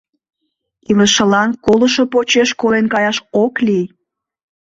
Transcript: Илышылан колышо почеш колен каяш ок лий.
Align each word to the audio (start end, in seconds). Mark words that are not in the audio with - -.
Илышылан 0.89 1.49
колышо 1.65 2.03
почеш 2.13 2.49
колен 2.61 2.85
каяш 2.93 3.17
ок 3.43 3.53
лий. 3.65 3.85